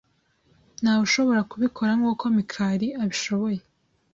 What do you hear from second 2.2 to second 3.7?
Mikali abishoboye.